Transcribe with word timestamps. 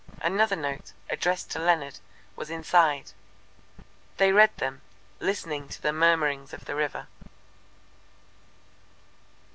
Another 0.23 0.55
note, 0.55 0.93
addressed 1.11 1.51
to 1.51 1.59
Leonard, 1.59 1.99
was 2.35 2.49
inside. 2.49 3.11
They 4.17 4.31
read 4.31 4.49
them, 4.57 4.81
listening 5.19 5.67
to 5.69 5.79
the 5.79 5.93
murmurings 5.93 6.53
of 6.55 6.65
the 6.65 6.73
river. 6.73 7.05